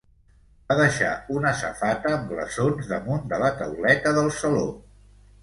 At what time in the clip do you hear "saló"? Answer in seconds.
4.41-4.67